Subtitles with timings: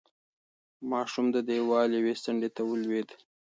[0.91, 3.09] ماشوم د دېوال یوې څنډې ته ولوېد.